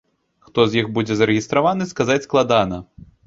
[0.45, 2.81] Хто з іх будзе зарэгістраваны, сказаць складана.